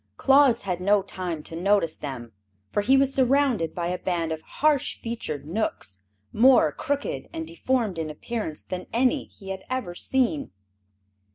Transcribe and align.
Claus 0.17 0.63
had 0.63 0.79
no 0.81 1.03
time 1.03 1.43
to 1.43 1.55
notice 1.55 1.95
them, 1.95 2.31
for 2.71 2.81
he 2.81 2.97
was 2.97 3.13
surrounded 3.13 3.75
by 3.75 3.85
a 3.89 3.99
band 3.99 4.31
of 4.31 4.41
harsh 4.41 4.97
featured 4.97 5.45
Knooks, 5.45 5.99
more 6.33 6.71
crooked 6.71 7.29
and 7.31 7.45
deformed 7.47 7.99
in 7.99 8.09
appearance 8.09 8.63
than 8.63 8.87
any 8.93 9.25
he 9.25 9.49
had 9.49 9.61
ever 9.69 9.93
seen. 9.93 10.49